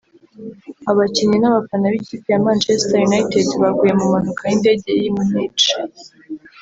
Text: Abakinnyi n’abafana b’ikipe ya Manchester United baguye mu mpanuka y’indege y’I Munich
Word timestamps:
Abakinnyi 0.91 1.37
n’abafana 1.39 1.85
b’ikipe 1.93 2.27
ya 2.33 2.43
Manchester 2.45 2.99
United 3.09 3.47
baguye 3.61 3.91
mu 3.99 4.05
mpanuka 4.11 4.41
y’indege 4.49 4.89
y’I 5.01 5.09
Munich 5.15 5.67